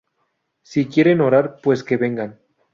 Si 0.69 0.85
quieren 0.95 1.21
orar 1.27 1.57
pues 1.61 1.83
que 1.91 1.97
vengan. 2.07 2.37